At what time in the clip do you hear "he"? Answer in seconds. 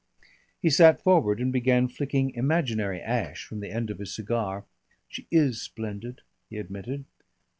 0.59-0.71, 6.49-6.57